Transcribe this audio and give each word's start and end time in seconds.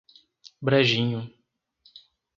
Brejinho 0.61 1.29